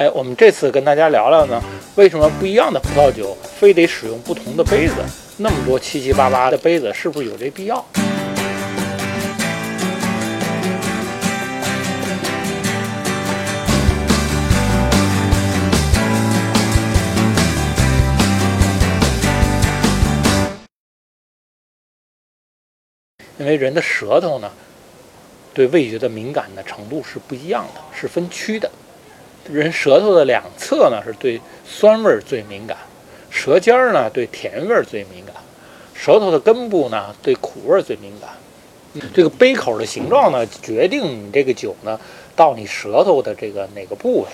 [0.00, 1.62] 哎，我们这次跟大家聊聊呢，
[1.94, 4.94] 为什么不一样的葡萄酒非得使用不同的杯子？
[5.36, 7.84] 那么多七七八八的杯子，是不是有这必要？
[23.38, 24.50] 因为人的舌头呢，
[25.52, 28.70] 对味觉的敏感的程度是不一样的，是分区的。
[29.48, 32.76] 人舌头的两侧呢，是对酸味最敏感；
[33.30, 35.34] 舌尖儿呢，对甜味最敏感；
[35.94, 38.30] 舌头的根部呢，对苦味最敏感。
[39.14, 41.98] 这个杯口的形状呢，决定你这个酒呢
[42.36, 44.28] 到你舌头的这个哪个部位。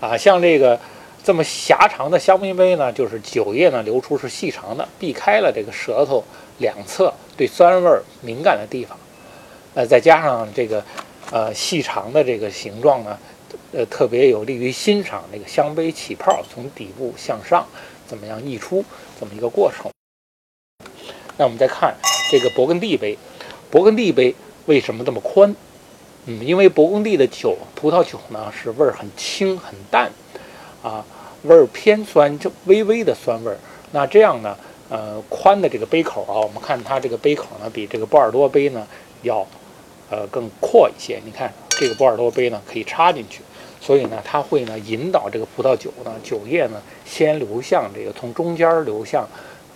[0.00, 0.78] 啊，像这个
[1.24, 6.22] 这么狭长的香槟杯呢，就是酒液呢流出是细长的，避开了这个舌头
[6.58, 8.56] 两侧对酸味敏感。
[8.56, 8.96] 的地方。
[9.74, 10.82] 呃，再加上这个
[11.30, 13.18] 呃细长的这个形状呢。
[13.72, 17.66] 呃，特别有利于欣赏那个香杯起泡从底部向上
[18.06, 18.82] 怎么样溢出
[19.20, 19.90] 这么一个过程。
[21.36, 21.94] 那我们再看
[22.30, 23.18] 这个勃艮第杯，
[23.70, 24.34] 勃艮第杯
[24.66, 25.54] 为什么这么宽？
[26.24, 30.10] 嗯，因为勃艮第的酒，葡萄酒呢是味儿很轻很淡，
[30.82, 31.04] 啊，
[31.42, 33.58] 味儿偏酸，就微微的酸味儿。
[33.92, 34.56] 那这样呢，
[34.88, 38.86] 呃，宽的这个杯口啊，我们看它这个杯口呢，比这个波尔多杯呢
[39.22, 39.46] 要
[40.10, 41.20] 呃更阔一些。
[41.24, 43.42] 你看这个波尔多杯呢，可以插进去。
[43.80, 49.22] 所以呢，它会呢引导这个葡萄酒呢酒液呢先流向这个从中间流向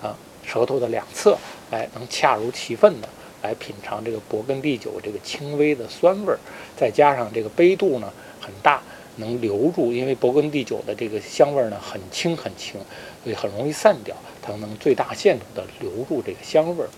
[0.02, 0.14] 啊
[0.44, 1.38] 舌头的两侧，
[1.70, 3.08] 来能恰如其分的
[3.42, 6.38] 来品尝这个勃艮第酒这个轻微的酸味儿，
[6.76, 8.82] 再加上这个杯度呢很大，
[9.16, 12.80] 能留住，因为勃艮第酒的这个香味儿呢很轻很轻，
[13.22, 16.88] 所以很容易散掉，它能最大限度的留住这个香味儿。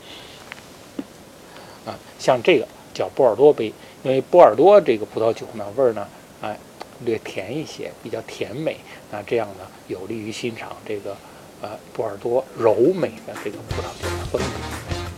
[1.87, 6.09] 啊，像这个叫波尔多杯，因为波尔多这个葡萄酒呢味儿呢，
[6.41, 6.59] 哎。
[7.05, 8.77] 略甜一些，比较甜美，
[9.11, 11.17] 那这样呢，有利于欣赏这个
[11.61, 14.46] 呃波尔多柔美的这个葡萄酒的风格。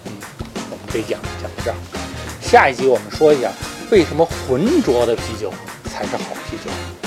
[0.07, 0.13] 嗯，
[0.71, 1.77] 我们这讲讲到这儿，
[2.41, 3.53] 下一集我们说一下
[3.91, 5.53] 为什么浑浊的啤酒
[5.85, 7.06] 才是好啤酒。